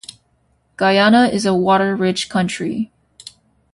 Guyana 0.77 1.27
is 1.27 1.45
a 1.45 1.53
water-rich 1.53 2.27
country. 2.27 2.91